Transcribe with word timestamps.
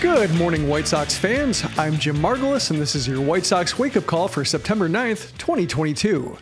Good 0.00 0.34
morning, 0.34 0.68
White 0.68 0.86
Sox 0.86 1.16
fans. 1.16 1.64
I'm 1.78 1.96
Jim 1.96 2.16
Margalus, 2.16 2.70
and 2.70 2.78
this 2.78 2.94
is 2.94 3.08
your 3.08 3.22
White 3.22 3.46
Sox 3.46 3.78
wake 3.78 3.96
up 3.96 4.04
call 4.04 4.28
for 4.28 4.44
September 4.44 4.90
9th, 4.90 5.36
2022. 5.38 6.36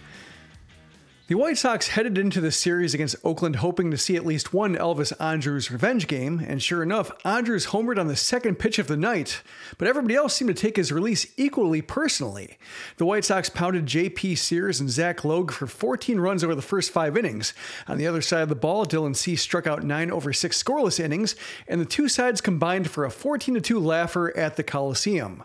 The 1.26 1.36
White 1.36 1.56
Sox 1.56 1.88
headed 1.88 2.18
into 2.18 2.42
the 2.42 2.52
series 2.52 2.92
against 2.92 3.16
Oakland 3.24 3.56
hoping 3.56 3.90
to 3.90 3.96
see 3.96 4.14
at 4.14 4.26
least 4.26 4.52
one 4.52 4.76
Elvis 4.76 5.10
Andrus 5.18 5.70
revenge 5.70 6.06
game, 6.06 6.44
and 6.46 6.62
sure 6.62 6.82
enough, 6.82 7.10
Andrus 7.24 7.68
homered 7.68 7.98
on 7.98 8.08
the 8.08 8.14
second 8.14 8.58
pitch 8.58 8.78
of 8.78 8.88
the 8.88 8.96
night, 8.98 9.40
but 9.78 9.88
everybody 9.88 10.16
else 10.16 10.34
seemed 10.34 10.54
to 10.54 10.62
take 10.62 10.76
his 10.76 10.92
release 10.92 11.26
equally 11.38 11.80
personally. 11.80 12.58
The 12.98 13.06
White 13.06 13.24
Sox 13.24 13.48
pounded 13.48 13.86
J.P. 13.86 14.34
Sears 14.34 14.80
and 14.80 14.90
Zach 14.90 15.24
Logue 15.24 15.50
for 15.50 15.66
14 15.66 16.20
runs 16.20 16.44
over 16.44 16.54
the 16.54 16.60
first 16.60 16.90
five 16.90 17.16
innings. 17.16 17.54
On 17.88 17.96
the 17.96 18.06
other 18.06 18.20
side 18.20 18.42
of 18.42 18.50
the 18.50 18.54
ball, 18.54 18.84
Dylan 18.84 19.16
Cease 19.16 19.40
struck 19.40 19.66
out 19.66 19.82
nine 19.82 20.10
over 20.10 20.30
six 20.34 20.62
scoreless 20.62 21.00
innings, 21.00 21.36
and 21.66 21.80
the 21.80 21.86
two 21.86 22.06
sides 22.06 22.42
combined 22.42 22.90
for 22.90 23.06
a 23.06 23.10
14 23.10 23.62
2 23.62 23.80
laugher 23.80 24.36
at 24.36 24.56
the 24.56 24.62
Coliseum. 24.62 25.42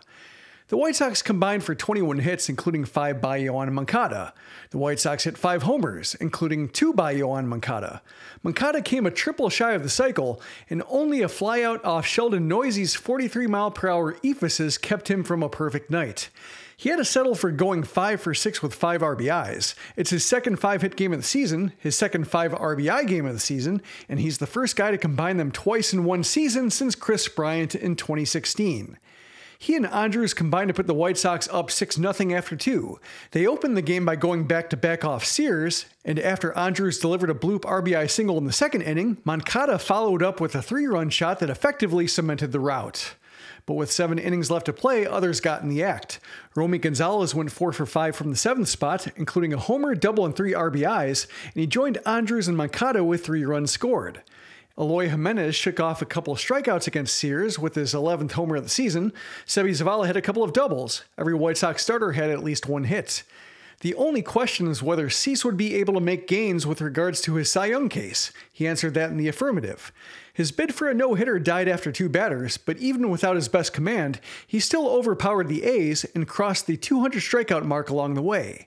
The 0.70 0.76
White 0.76 0.94
Sox 0.94 1.20
combined 1.20 1.64
for 1.64 1.74
21 1.74 2.20
hits, 2.20 2.48
including 2.48 2.84
five 2.84 3.20
by 3.20 3.40
Yoan 3.40 3.72
Moncada. 3.72 4.32
The 4.70 4.78
White 4.78 5.00
Sox 5.00 5.24
hit 5.24 5.36
five 5.36 5.64
homers, 5.64 6.14
including 6.20 6.68
two 6.68 6.92
by 6.92 7.12
Yoan 7.12 7.46
Moncada. 7.46 8.02
Moncada 8.44 8.80
came 8.80 9.04
a 9.04 9.10
triple 9.10 9.50
shy 9.50 9.72
of 9.72 9.82
the 9.82 9.88
cycle, 9.88 10.40
and 10.68 10.84
only 10.88 11.22
a 11.22 11.26
flyout 11.26 11.84
off 11.84 12.06
Sheldon 12.06 12.46
Neuse's 12.46 12.94
43 12.94 13.48
mile 13.48 13.72
per 13.72 13.88
hour 13.88 14.14
eephus 14.22 14.80
kept 14.80 15.10
him 15.10 15.24
from 15.24 15.42
a 15.42 15.48
perfect 15.48 15.90
night. 15.90 16.30
He 16.76 16.88
had 16.88 16.98
to 16.98 17.04
settle 17.04 17.34
for 17.34 17.50
going 17.50 17.82
5 17.82 18.20
for 18.20 18.32
6 18.32 18.62
with 18.62 18.72
5 18.72 19.00
RBIs. 19.00 19.74
It's 19.96 20.10
his 20.10 20.24
second 20.24 20.60
5 20.60 20.82
hit 20.82 20.94
game 20.94 21.12
of 21.12 21.18
the 21.18 21.26
season, 21.26 21.72
his 21.78 21.96
second 21.96 22.28
5 22.28 22.52
RBI 22.52 23.08
game 23.08 23.26
of 23.26 23.32
the 23.32 23.40
season, 23.40 23.82
and 24.08 24.20
he's 24.20 24.38
the 24.38 24.46
first 24.46 24.76
guy 24.76 24.92
to 24.92 24.98
combine 24.98 25.36
them 25.36 25.50
twice 25.50 25.92
in 25.92 26.04
one 26.04 26.22
season 26.22 26.70
since 26.70 26.94
Kris 26.94 27.26
Bryant 27.26 27.74
in 27.74 27.96
2016. 27.96 28.98
He 29.62 29.76
and 29.76 29.86
Andrus 29.86 30.32
combined 30.32 30.68
to 30.68 30.74
put 30.74 30.86
the 30.86 30.94
White 30.94 31.18
Sox 31.18 31.46
up 31.52 31.70
6 31.70 31.96
0 31.96 32.14
after 32.32 32.56
two. 32.56 32.98
They 33.32 33.46
opened 33.46 33.76
the 33.76 33.82
game 33.82 34.06
by 34.06 34.16
going 34.16 34.46
back 34.46 34.70
to 34.70 34.76
back 34.76 35.04
off 35.04 35.22
Sears, 35.22 35.84
and 36.02 36.18
after 36.18 36.56
Andrus 36.56 36.98
delivered 36.98 37.28
a 37.28 37.34
bloop 37.34 37.60
RBI 37.60 38.10
single 38.10 38.38
in 38.38 38.46
the 38.46 38.54
second 38.54 38.80
inning, 38.80 39.18
Moncada 39.22 39.78
followed 39.78 40.22
up 40.22 40.40
with 40.40 40.54
a 40.54 40.62
three 40.62 40.86
run 40.86 41.10
shot 41.10 41.40
that 41.40 41.50
effectively 41.50 42.06
cemented 42.06 42.52
the 42.52 42.58
rout. 42.58 43.16
But 43.66 43.74
with 43.74 43.92
seven 43.92 44.18
innings 44.18 44.50
left 44.50 44.64
to 44.64 44.72
play, 44.72 45.06
others 45.06 45.42
got 45.42 45.60
in 45.60 45.68
the 45.68 45.82
act. 45.82 46.20
Romy 46.54 46.78
Gonzalez 46.78 47.34
went 47.34 47.52
four 47.52 47.74
for 47.74 47.84
five 47.84 48.16
from 48.16 48.30
the 48.30 48.36
seventh 48.36 48.68
spot, 48.68 49.08
including 49.16 49.52
a 49.52 49.58
homer, 49.58 49.94
double, 49.94 50.24
and 50.24 50.34
three 50.34 50.54
RBIs, 50.54 51.26
and 51.44 51.54
he 51.60 51.66
joined 51.66 51.98
Andrus 52.06 52.48
and 52.48 52.56
Moncada 52.56 53.04
with 53.04 53.26
three 53.26 53.44
runs 53.44 53.70
scored. 53.70 54.22
Eloy 54.80 55.10
Jimenez 55.10 55.54
shook 55.54 55.78
off 55.78 56.00
a 56.00 56.06
couple 56.06 56.32
of 56.32 56.38
strikeouts 56.38 56.86
against 56.86 57.14
Sears 57.14 57.58
with 57.58 57.74
his 57.74 57.92
11th 57.92 58.32
homer 58.32 58.56
of 58.56 58.64
the 58.64 58.70
season. 58.70 59.12
Seby 59.44 59.72
Zavala 59.72 60.06
had 60.06 60.16
a 60.16 60.22
couple 60.22 60.42
of 60.42 60.54
doubles. 60.54 61.04
Every 61.18 61.34
White 61.34 61.58
Sox 61.58 61.82
starter 61.82 62.12
had 62.12 62.30
at 62.30 62.42
least 62.42 62.66
one 62.66 62.84
hit. 62.84 63.22
The 63.80 63.94
only 63.94 64.22
question 64.22 64.68
is 64.68 64.82
whether 64.82 65.10
Cease 65.10 65.44
would 65.44 65.58
be 65.58 65.74
able 65.74 65.92
to 65.94 66.00
make 66.00 66.26
gains 66.26 66.66
with 66.66 66.80
regards 66.80 67.20
to 67.22 67.34
his 67.34 67.50
Cy 67.50 67.66
Young 67.66 67.90
case. 67.90 68.32
He 68.50 68.66
answered 68.66 68.94
that 68.94 69.10
in 69.10 69.18
the 69.18 69.28
affirmative. 69.28 69.92
His 70.32 70.50
bid 70.50 70.74
for 70.74 70.88
a 70.88 70.94
no 70.94 71.12
hitter 71.12 71.38
died 71.38 71.68
after 71.68 71.92
two 71.92 72.08
batters, 72.08 72.56
but 72.56 72.78
even 72.78 73.10
without 73.10 73.36
his 73.36 73.48
best 73.48 73.74
command, 73.74 74.18
he 74.46 74.60
still 74.60 74.88
overpowered 74.88 75.48
the 75.48 75.64
A's 75.64 76.06
and 76.14 76.26
crossed 76.26 76.66
the 76.66 76.78
200 76.78 77.20
strikeout 77.20 77.64
mark 77.66 77.90
along 77.90 78.14
the 78.14 78.22
way. 78.22 78.66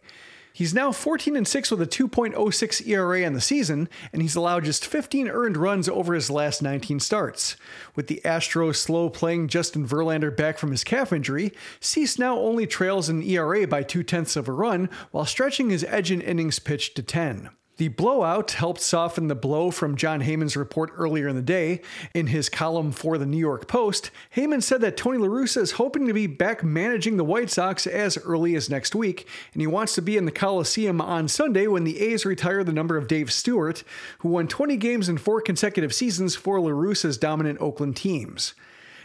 He's 0.55 0.71
now 0.71 0.91
14 0.91 1.35
and 1.35 1.47
6 1.47 1.71
with 1.71 1.81
a 1.81 1.87
2.06 1.87 2.87
ERA 2.87 3.25
on 3.25 3.33
the 3.33 3.41
season, 3.41 3.89
and 4.11 4.21
he's 4.21 4.35
allowed 4.35 4.65
just 4.65 4.85
15 4.85 5.27
earned 5.27 5.57
runs 5.57 5.89
over 5.89 6.13
his 6.13 6.29
last 6.29 6.61
19 6.61 6.99
starts. 6.99 7.55
With 7.95 8.05
the 8.05 8.21
Astros 8.23 8.75
slow 8.75 9.09
playing 9.09 9.47
Justin 9.47 9.87
Verlander 9.87 10.35
back 10.35 10.59
from 10.59 10.69
his 10.69 10.83
calf 10.83 11.11
injury, 11.11 11.53
Cease 11.79 12.19
now 12.19 12.37
only 12.37 12.67
trails 12.67 13.09
an 13.09 13.23
ERA 13.23 13.65
by 13.65 13.81
two 13.81 14.03
tenths 14.03 14.35
of 14.35 14.47
a 14.47 14.51
run 14.51 14.91
while 15.09 15.25
stretching 15.25 15.71
his 15.71 15.83
edge 15.85 16.11
in 16.11 16.21
innings 16.21 16.59
pitched 16.59 16.95
to 16.97 17.01
10. 17.01 17.49
The 17.77 17.87
blowout 17.87 18.51
helped 18.51 18.81
soften 18.81 19.29
the 19.29 19.35
blow 19.35 19.71
from 19.71 19.97
Jon 19.97 20.21
Heyman's 20.21 20.55
report 20.55 20.91
earlier 20.95 21.27
in 21.27 21.35
the 21.35 21.41
day. 21.41 21.81
In 22.13 22.27
his 22.27 22.47
column 22.47 22.91
for 22.91 23.17
the 23.17 23.25
New 23.25 23.37
York 23.37 23.67
Post, 23.67 24.11
Heyman 24.35 24.61
said 24.61 24.81
that 24.81 24.95
Tony 24.95 25.17
La 25.17 25.27
Russa 25.27 25.57
is 25.57 25.71
hoping 25.71 26.05
to 26.05 26.13
be 26.13 26.27
back 26.27 26.63
managing 26.63 27.17
the 27.17 27.23
White 27.23 27.49
Sox 27.49 27.87
as 27.87 28.15
early 28.19 28.55
as 28.55 28.69
next 28.69 28.93
week, 28.93 29.27
and 29.53 29.61
he 29.61 29.65
wants 29.65 29.95
to 29.95 30.03
be 30.03 30.17
in 30.17 30.25
the 30.25 30.31
Coliseum 30.31 31.01
on 31.01 31.27
Sunday 31.27 31.65
when 31.65 31.83
the 31.83 31.99
A's 31.99 32.27
retire 32.27 32.63
the 32.63 32.71
number 32.71 32.95
of 32.95 33.07
Dave 33.07 33.31
Stewart, 33.31 33.83
who 34.19 34.29
won 34.29 34.47
20 34.47 34.77
games 34.77 35.09
in 35.09 35.17
four 35.17 35.41
consecutive 35.41 35.95
seasons 35.95 36.35
for 36.35 36.59
La 36.59 36.69
Russa's 36.69 37.17
dominant 37.17 37.59
Oakland 37.59 37.95
teams. 37.95 38.53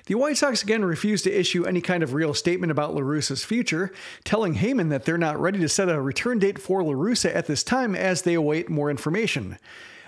The 0.08 0.14
White 0.14 0.38
Sox 0.38 0.62
again 0.62 0.86
refused 0.86 1.24
to 1.24 1.30
issue 1.30 1.66
any 1.66 1.82
kind 1.82 2.02
of 2.02 2.14
real 2.14 2.32
statement 2.32 2.70
about 2.70 2.94
La 2.94 3.02
Russa's 3.02 3.44
future, 3.44 3.92
telling 4.24 4.54
Heyman 4.54 4.88
that 4.88 5.04
they're 5.04 5.19
not 5.19 5.38
ready 5.38 5.58
to 5.58 5.69
set 5.69 5.91
a 5.91 6.00
return 6.00 6.38
date 6.38 6.58
for 6.58 6.82
La 6.82 6.94
Russa 6.94 7.34
at 7.36 7.46
this 7.46 7.62
time 7.62 7.94
as 7.94 8.22
they 8.22 8.32
await 8.32 8.70
more 8.70 8.91
information. 8.91 9.58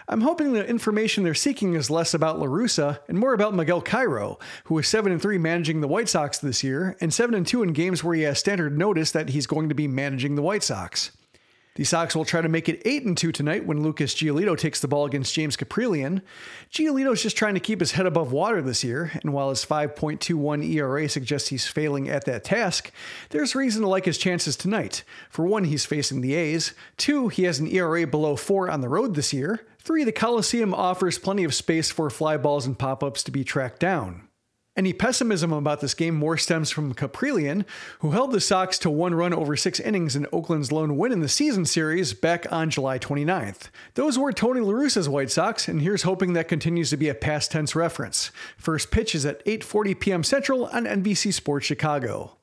I'm 0.09 0.23
hoping 0.23 0.55
the 0.55 0.67
information 0.67 1.23
they're 1.23 1.35
seeking 1.35 1.75
is 1.75 1.91
less 1.91 2.15
about 2.15 2.39
La 2.39 2.47
Russa 2.47 3.01
and 3.09 3.19
more 3.19 3.35
about 3.35 3.53
Miguel 3.53 3.83
Cairo, 3.83 4.39
who 4.65 4.79
is 4.79 4.89
7 4.89 5.19
3 5.19 5.37
managing 5.37 5.83
the 5.83 5.89
White 5.89 6.09
Sox 6.09 6.39
this 6.39 6.65
year 6.65 6.97
and 7.03 7.13
7 7.13 7.45
2 7.45 7.63
in 7.63 7.75
games 7.75 8.03
where 8.03 8.15
he 8.15 8.23
has 8.23 8.39
standard 8.39 8.79
notice 8.79 9.13
that 9.13 9.29
he's 9.29 9.47
going 9.47 9.69
to 9.69 9.75
be 9.75 9.87
managing 9.87 10.35
the 10.35 10.43
White 10.43 10.63
Sox. 10.63 11.11
The 11.77 11.85
Sox 11.85 12.17
will 12.17 12.25
try 12.25 12.41
to 12.41 12.49
make 12.49 12.69
it 12.69 12.83
8 12.85 13.05
and 13.05 13.17
2 13.17 13.31
tonight 13.31 13.65
when 13.65 13.83
Lucas 13.83 14.15
Giolito 14.15 14.59
takes 14.59 14.81
the 14.81 14.89
ball 14.89 15.05
against 15.05 15.35
James 15.35 15.57
Kaprielian. 15.57 16.21
Giolito's 16.71 17.23
just 17.23 17.37
trying 17.37 17.55
to 17.55 17.61
keep 17.61 17.79
his 17.79 17.93
head 17.93 18.07
above 18.07 18.33
water 18.33 18.61
this 18.61 18.83
year, 18.83 19.13
and 19.23 19.33
while 19.33 19.51
his 19.51 19.65
5.21 19.65 20.69
ERA 20.69 21.09
suggests 21.09 21.49
he's 21.49 21.69
failing 21.69 22.09
at 22.09 22.25
that 22.25 22.43
task, 22.43 22.91
there's 23.29 23.55
reason 23.55 23.83
to 23.83 23.89
like 23.89 24.05
his 24.05 24.19
chances 24.19 24.57
tonight. 24.57 25.05
For 25.31 25.47
one, 25.47 25.65
he's 25.65 25.87
facing 25.87 26.21
the 26.21 26.35
A's. 26.35 26.75
Two, 26.97 27.29
he 27.29 27.45
has 27.45 27.61
an 27.61 27.69
ERA 27.69 28.07
below 28.07 28.35
4 28.35 28.69
on 28.69 28.81
the 28.81 28.89
road 28.89 29.15
this 29.15 29.33
year. 29.33 29.65
Three, 29.79 30.03
the 30.05 30.13
Coliseum 30.13 30.75
offers 30.75 31.19
plenty 31.19 31.45
of 31.45 31.55
space 31.55 31.91
for 31.91 32.11
fly 32.11 32.37
balls 32.37 32.67
and 32.67 32.79
pop 32.79 33.03
ups 33.05 33.23
to 33.23 33.31
be 33.31 33.45
tracked 33.45 33.81
down. 33.81 34.29
Any 34.77 34.93
pessimism 34.93 35.53
about 35.53 35.81
this 35.81 35.95
game 35.95 36.15
more 36.15 36.37
stems 36.37 36.71
from 36.71 36.95
Kaprielian, 36.95 37.65
who 37.99 38.13
held 38.13 38.31
the 38.31 38.41
Sox 38.41 38.79
to 38.79 38.91
one 38.91 39.15
run 39.15 39.35
over 39.35 39.57
six 39.57 39.81
innings 39.81 40.15
in 40.15 40.29
Oakland's 40.33 40.71
lone 40.71 40.97
win 40.97 41.11
in 41.11 41.19
the 41.19 41.29
season 41.29 41.67
series 41.67 42.15
back 42.15 42.47
on 42.53 42.71
July 42.71 42.97
29th. 42.97 43.71
Those 43.95 44.17
were 44.17 44.33
Tony 44.33 44.61
La 44.61 44.73
Russa's 44.73 45.09
White 45.09 45.33
Sox, 45.33 45.67
and 45.67 45.83
here's 45.83 46.05
hoping 46.05 46.35
that 46.35 46.47
continues 46.47 46.89
to 46.91 46.97
be 46.97 47.09
a 47.09 47.15
past 47.15 47.51
tense 47.51 47.75
reference. 47.75 48.31
First 48.57 48.93
pitch 48.93 49.13
is 49.17 49.27
at 49.27 49.45
8:40 49.45 49.99
p.m. 49.99 50.23
Central 50.23 50.67
on 50.67 50.85
NBC 50.85 51.35
Sports 51.35 51.67
Chicago. 51.67 52.37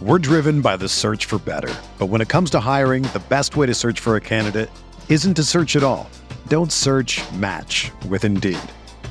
We're 0.00 0.18
driven 0.18 0.62
by 0.62 0.78
the 0.78 0.88
search 0.88 1.26
for 1.26 1.38
better, 1.38 1.74
but 1.98 2.06
when 2.06 2.22
it 2.22 2.28
comes 2.30 2.48
to 2.50 2.60
hiring, 2.60 3.02
the 3.02 3.22
best 3.28 3.56
way 3.56 3.66
to 3.66 3.74
search 3.74 4.00
for 4.00 4.16
a 4.16 4.20
candidate 4.20 4.70
isn't 5.10 5.34
to 5.34 5.44
search 5.44 5.76
at 5.76 5.82
all. 5.82 6.08
Don't 6.46 6.72
search, 6.72 7.20
match 7.32 7.92
with 8.08 8.24
Indeed. 8.24 8.58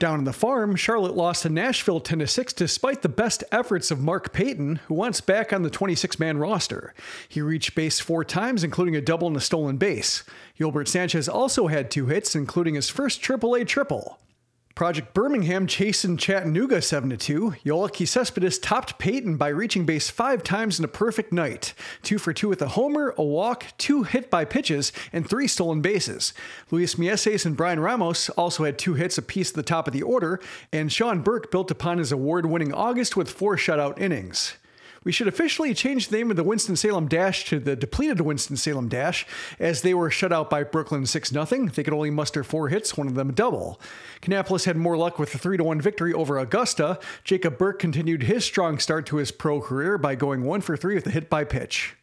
Down 0.00 0.18
in 0.18 0.24
the 0.24 0.32
farm, 0.32 0.76
Charlotte 0.76 1.14
lost 1.14 1.42
to 1.42 1.50
Nashville 1.50 2.00
10 2.00 2.26
6 2.26 2.54
despite 2.54 3.02
the 3.02 3.08
best 3.10 3.44
efforts 3.52 3.90
of 3.90 4.00
Mark 4.00 4.32
Payton, 4.32 4.76
who 4.86 4.94
wants 4.94 5.20
back 5.20 5.52
on 5.52 5.60
the 5.60 5.68
26 5.68 6.18
man 6.18 6.38
roster. 6.38 6.94
He 7.28 7.42
reached 7.42 7.74
base 7.74 8.00
four 8.00 8.24
times, 8.24 8.64
including 8.64 8.96
a 8.96 9.02
double 9.02 9.28
and 9.28 9.36
a 9.36 9.40
stolen 9.40 9.76
base. 9.76 10.24
Yolbert 10.58 10.88
Sanchez 10.88 11.28
also 11.28 11.66
had 11.66 11.90
two 11.90 12.06
hits, 12.06 12.34
including 12.34 12.76
his 12.76 12.88
first 12.88 13.20
AAA 13.20 13.66
triple. 13.68 14.19
Project 14.80 15.12
Birmingham 15.12 15.66
chasing 15.66 16.16
Chattanooga 16.16 16.80
7 16.80 17.14
2. 17.14 17.56
Yoelqui 17.66 18.08
Cespedes 18.08 18.58
topped 18.58 18.98
Payton 18.98 19.36
by 19.36 19.48
reaching 19.48 19.84
base 19.84 20.08
five 20.08 20.42
times 20.42 20.78
in 20.78 20.86
a 20.86 20.88
perfect 20.88 21.34
night. 21.34 21.74
Two 22.02 22.16
for 22.16 22.32
two 22.32 22.48
with 22.48 22.62
a 22.62 22.68
homer, 22.68 23.14
a 23.18 23.22
walk, 23.22 23.66
two 23.76 24.04
hit 24.04 24.30
by 24.30 24.46
pitches, 24.46 24.90
and 25.12 25.28
three 25.28 25.46
stolen 25.46 25.82
bases. 25.82 26.32
Luis 26.70 26.94
Mieses 26.94 27.44
and 27.44 27.58
Bryan 27.58 27.80
Ramos 27.80 28.30
also 28.30 28.64
had 28.64 28.78
two 28.78 28.94
hits 28.94 29.18
apiece 29.18 29.50
at 29.50 29.56
the 29.56 29.62
top 29.62 29.86
of 29.86 29.92
the 29.92 30.00
order, 30.00 30.40
and 30.72 30.90
Sean 30.90 31.20
Burke 31.20 31.50
built 31.50 31.70
upon 31.70 31.98
his 31.98 32.10
award 32.10 32.46
winning 32.46 32.72
August 32.72 33.18
with 33.18 33.30
four 33.30 33.56
shutout 33.56 34.00
innings. 34.00 34.56
We 35.02 35.12
should 35.12 35.28
officially 35.28 35.72
change 35.72 36.08
the 36.08 36.18
name 36.18 36.30
of 36.30 36.36
the 36.36 36.44
Winston-Salem 36.44 37.08
Dash 37.08 37.46
to 37.46 37.58
the 37.58 37.74
depleted 37.74 38.20
Winston-Salem 38.20 38.88
Dash, 38.88 39.26
as 39.58 39.80
they 39.80 39.94
were 39.94 40.10
shut 40.10 40.32
out 40.32 40.50
by 40.50 40.62
Brooklyn 40.62 41.06
6 41.06 41.30
0. 41.30 41.44
They 41.44 41.82
could 41.82 41.94
only 41.94 42.10
muster 42.10 42.44
four 42.44 42.68
hits, 42.68 42.98
one 42.98 43.06
of 43.06 43.14
them 43.14 43.30
a 43.30 43.32
double. 43.32 43.80
Kannapolis 44.20 44.66
had 44.66 44.76
more 44.76 44.98
luck 44.98 45.18
with 45.18 45.34
a 45.34 45.38
3 45.38 45.56
1 45.56 45.80
victory 45.80 46.12
over 46.12 46.38
Augusta. 46.38 46.98
Jacob 47.24 47.56
Burke 47.56 47.78
continued 47.78 48.24
his 48.24 48.44
strong 48.44 48.78
start 48.78 49.06
to 49.06 49.16
his 49.16 49.30
pro 49.30 49.60
career 49.60 49.96
by 49.96 50.14
going 50.14 50.44
1 50.44 50.60
for 50.60 50.76
3 50.76 50.94
with 50.94 51.06
a 51.06 51.10
hit 51.10 51.30
by 51.30 51.44
pitch. 51.44 51.96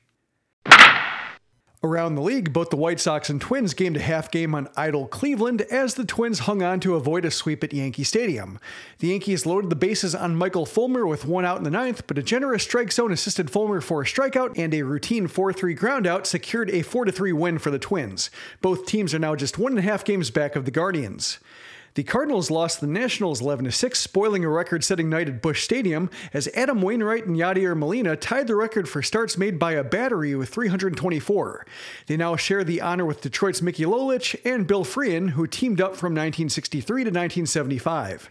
Around 1.88 2.16
the 2.16 2.22
league, 2.22 2.52
both 2.52 2.70
the 2.70 2.76
White 2.76 3.00
Sox 3.00 3.30
and 3.30 3.40
Twins 3.40 3.74
gamed 3.74 3.96
a 3.96 4.02
half 4.02 4.30
game 4.30 4.54
on 4.54 4.68
idle 4.76 5.08
Cleveland 5.08 5.62
as 5.62 5.94
the 5.94 6.04
Twins 6.04 6.40
hung 6.40 6.62
on 6.62 6.82
to 6.82 6.96
avoid 6.96 7.24
a 7.24 7.32
sweep 7.32 7.64
at 7.64 7.72
Yankee 7.72 8.04
Stadium. 8.04 8.60
The 9.00 9.08
Yankees 9.08 9.46
loaded 9.46 9.70
the 9.70 9.78
bases 9.78 10.14
on 10.14 10.36
Michael 10.36 10.66
Fulmer 10.66 11.08
with 11.08 11.24
one 11.24 11.46
out 11.46 11.60
in 11.60 11.64
the 11.64 11.72
ninth, 11.72 12.06
but 12.06 12.18
a 12.18 12.24
generous 12.24 12.64
strike 12.64 12.92
zone 12.92 13.14
assisted 13.14 13.50
Fulmer 13.50 13.80
for 13.80 14.02
a 14.02 14.06
strikeout 14.06 14.60
and 14.60 14.74
a 14.74 14.82
routine 14.82 15.28
4 15.28 15.54
3 15.54 15.74
groundout 15.76 16.26
secured 16.26 16.70
a 16.72 16.82
4 16.82 17.10
3 17.10 17.32
win 17.32 17.58
for 17.58 17.72
the 17.72 17.80
Twins. 17.80 18.30
Both 18.62 18.86
teams 18.86 19.14
are 19.14 19.20
now 19.20 19.38
just 19.38 19.58
one 19.58 19.72
and 19.72 19.80
a 19.80 19.90
half 19.90 20.04
games 20.04 20.30
back 20.30 20.58
of 20.58 20.66
the 20.66 20.72
Guardians. 20.72 21.40
The 21.98 22.04
Cardinals 22.04 22.52
lost 22.52 22.80
the 22.80 22.86
Nationals 22.86 23.42
11 23.42 23.72
6, 23.72 24.00
spoiling 24.00 24.46
a 24.46 24.50
record 24.50 24.84
setting 24.84 25.10
night 25.10 25.28
at 25.28 25.42
Busch 25.42 25.64
Stadium 25.64 26.12
as 26.32 26.48
Adam 26.50 26.80
Wainwright 26.80 27.26
and 27.26 27.36
Yadier 27.36 27.76
Molina 27.76 28.16
tied 28.16 28.46
the 28.46 28.56
record 28.56 28.88
for 28.88 29.02
starts 29.02 29.36
made 29.36 29.58
by 29.58 29.72
a 29.72 29.84
battery 29.84 30.36
with 30.36 30.50
324. 30.50 31.66
They 32.06 32.16
now 32.16 32.36
share 32.36 32.64
the 32.64 32.82
honor 32.82 33.04
with 33.04 33.22
Detroit's 33.22 33.64
Mickey 33.64 33.84
Lolich 33.86 34.40
and 34.46 34.68
Bill 34.68 34.84
Freehan, 34.84 35.30
who 35.30 35.48
teamed 35.48 35.82
up 35.82 35.96
from 35.96 36.14
1963 36.14 36.86
to 36.86 37.10
1975. 37.10 38.30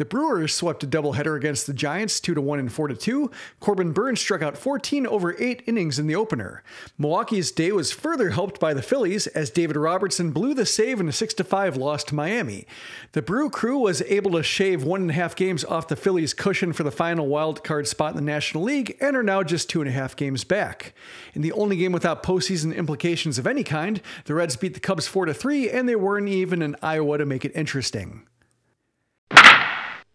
The 0.00 0.06
Brewers 0.06 0.54
swept 0.54 0.82
a 0.82 0.86
doubleheader 0.86 1.36
against 1.36 1.66
the 1.66 1.74
Giants 1.74 2.20
2 2.20 2.40
1 2.40 2.58
and 2.58 2.72
4 2.72 2.88
2. 2.88 3.30
Corbin 3.60 3.92
Burnes 3.92 4.18
struck 4.18 4.40
out 4.40 4.56
14 4.56 5.06
over 5.06 5.36
8 5.38 5.62
innings 5.66 5.98
in 5.98 6.06
the 6.06 6.16
opener. 6.16 6.62
Milwaukee's 6.96 7.52
day 7.52 7.70
was 7.70 7.92
further 7.92 8.30
helped 8.30 8.58
by 8.58 8.72
the 8.72 8.80
Phillies 8.80 9.26
as 9.26 9.50
David 9.50 9.76
Robertson 9.76 10.30
blew 10.30 10.54
the 10.54 10.64
save 10.64 11.00
in 11.00 11.08
a 11.10 11.12
6 11.12 11.34
5 11.34 11.76
loss 11.76 12.02
to 12.04 12.14
Miami. 12.14 12.66
The 13.12 13.22
Brew 13.22 13.50
crew 13.50 13.78
was 13.78 14.02
able 14.02 14.32
to 14.32 14.42
shave 14.42 14.84
one 14.84 15.02
and 15.02 15.10
a 15.10 15.14
half 15.14 15.34
games 15.36 15.64
off 15.64 15.88
the 15.88 15.96
Phillies' 15.96 16.34
cushion 16.34 16.72
for 16.72 16.82
the 16.82 16.90
final 16.90 17.26
wild 17.26 17.64
card 17.64 17.88
spot 17.88 18.10
in 18.10 18.16
the 18.16 18.22
National 18.22 18.64
League 18.64 18.96
and 19.00 19.16
are 19.16 19.22
now 19.22 19.42
just 19.42 19.68
two 19.68 19.80
and 19.80 19.88
a 19.88 19.92
half 19.92 20.16
games 20.16 20.44
back. 20.44 20.94
In 21.34 21.42
the 21.42 21.52
only 21.52 21.76
game 21.76 21.92
without 21.92 22.22
postseason 22.22 22.74
implications 22.74 23.38
of 23.38 23.46
any 23.46 23.64
kind, 23.64 24.00
the 24.24 24.34
Reds 24.34 24.56
beat 24.56 24.74
the 24.74 24.80
Cubs 24.80 25.06
4 25.06 25.32
3 25.32 25.70
and 25.70 25.88
they 25.88 25.96
weren't 25.96 26.28
even 26.28 26.62
in 26.62 26.76
Iowa 26.82 27.18
to 27.18 27.26
make 27.26 27.44
it 27.44 27.52
interesting. 27.54 28.26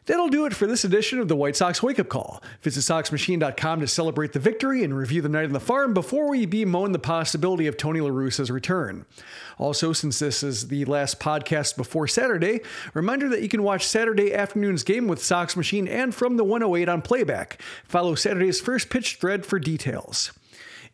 That'll 0.08 0.30
do 0.30 0.46
it 0.46 0.54
for 0.54 0.68
this 0.68 0.84
edition 0.84 1.20
of 1.20 1.28
the 1.28 1.36
White 1.36 1.56
Sox 1.56 1.82
Wake 1.82 2.00
Up 2.00 2.10
Call. 2.10 2.44
Visit 2.62 2.82
SoxMachine.com 2.82 3.80
to 3.80 3.88
celebrate 3.88 4.34
the 4.34 4.40
victory 4.40 4.84
and 4.84 4.96
review 4.96 5.22
the 5.22 5.30
night 5.30 5.46
on 5.46 5.54
the 5.54 5.60
farm 5.60 5.96
before 5.96 6.30
we 6.30 6.46
bemoan 6.46 6.92
the 6.92 7.00
possibility 7.00 7.66
of 7.66 7.76
Tony 7.76 8.02
La 8.02 8.10
Russa's 8.10 8.52
return. 8.52 9.06
Also, 9.58 9.94
since 9.94 10.20
this 10.20 10.44
is 10.44 10.68
the 10.68 10.86
last 10.86 11.20
podcast 11.20 11.76
before 11.76 12.08
Saturday, 12.08 12.62
reminder 12.94 13.30
that 13.30 13.42
you 13.42 13.50
can 13.50 13.64
watch 13.64 13.88
Saturday 13.88 14.34
afternoon's 14.34 14.84
game 14.84 15.08
with 15.08 15.24
Sox 15.24 15.56
Machine 15.56 15.88
and 15.88 16.14
from 16.14 16.38
the 16.38 16.44
108 16.44 16.88
on 16.88 17.02
playback. 17.02 17.60
Follow 17.86 18.14
Saturday's 18.14 18.62
first 18.62 18.90
pitch 18.90 19.16
thread 19.16 19.44
for 19.46 19.58
details. 19.58 20.32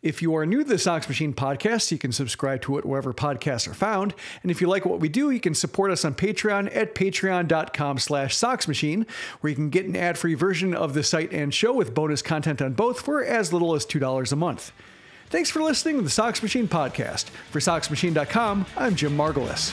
If 0.02 0.20
you 0.20 0.34
are 0.34 0.44
new 0.44 0.64
to 0.64 0.68
the 0.68 0.78
Sox 0.78 1.08
Machine 1.08 1.32
podcast, 1.32 1.92
you 1.92 1.98
can 1.98 2.10
subscribe 2.10 2.60
to 2.62 2.76
it 2.76 2.84
wherever 2.84 3.14
podcasts 3.14 3.68
are 3.68 3.74
found. 3.74 4.14
And 4.42 4.50
if 4.50 4.60
you 4.60 4.66
like 4.66 4.84
what 4.84 4.98
we 4.98 5.08
do, 5.08 5.30
you 5.30 5.38
can 5.38 5.54
support 5.54 5.92
us 5.92 6.04
on 6.04 6.16
Patreon 6.16 6.74
at 6.74 6.96
patreon.com 6.96 7.98
slash 7.98 8.36
soxmachine, 8.36 9.08
where 9.40 9.50
you 9.50 9.54
can 9.54 9.70
get 9.70 9.86
an 9.86 9.94
ad-free 9.94 10.34
version 10.34 10.74
of 10.74 10.94
the 10.94 11.04
site 11.04 11.32
and 11.32 11.54
show 11.54 11.72
with 11.72 11.94
bonus 11.94 12.20
content 12.20 12.60
on 12.60 12.72
both 12.72 13.00
for 13.00 13.22
as 13.22 13.52
little 13.52 13.76
as 13.76 13.86
$2 13.86 14.32
a 14.32 14.36
month. 14.36 14.72
Thanks 15.30 15.50
for 15.50 15.62
listening 15.62 15.98
to 15.98 16.02
the 16.02 16.10
Sox 16.10 16.42
Machine 16.42 16.66
podcast. 16.66 17.26
For 17.52 17.60
SoxMachine.com, 17.60 18.66
I'm 18.76 18.96
Jim 18.96 19.16
Margalus. 19.16 19.72